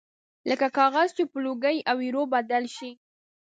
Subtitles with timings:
[0.49, 2.91] لکه کاغذ چې په لوګي او ایرو بدل شي